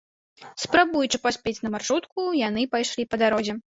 Спрабуючы 0.63 1.17
паспець 1.25 1.55
на 1.65 1.69
маршрутку, 1.75 2.19
яны 2.47 2.61
пайшлі 2.77 3.03
па 3.13 3.21
дарозе. 3.25 3.53